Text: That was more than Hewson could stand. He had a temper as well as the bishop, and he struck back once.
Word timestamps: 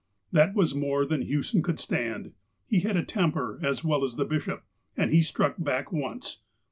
That 0.31 0.55
was 0.55 0.73
more 0.73 1.05
than 1.05 1.21
Hewson 1.21 1.61
could 1.61 1.77
stand. 1.77 2.31
He 2.65 2.79
had 2.79 2.97
a 2.97 3.03
temper 3.03 3.59
as 3.61 3.83
well 3.83 4.03
as 4.03 4.15
the 4.15 4.25
bishop, 4.25 4.63
and 4.97 5.11
he 5.11 5.21
struck 5.21 5.57
back 5.59 5.91
once. 5.91 6.39